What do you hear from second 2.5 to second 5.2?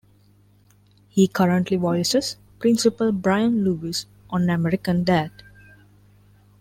Principal Brian Lewis on "American